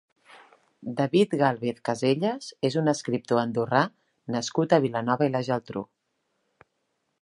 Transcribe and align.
David 0.99 1.35
Gálvez 1.41 1.83
Casellas 1.89 2.49
és 2.71 2.79
un 2.83 2.91
escriptor 2.95 3.43
andorrà 3.45 3.85
nascut 4.39 4.77
a 4.79 4.85
Vilanova 4.89 5.31
i 5.31 5.35
la 5.39 5.47
Geltrú. 5.53 5.87